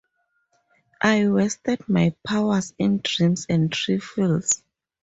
I 1.03 1.27
wasted 1.27 1.87
my 1.87 2.15
powers 2.25 2.73
in 2.79 3.01
dreams 3.03 3.45
and 3.47 3.71
trifles. 3.71 4.63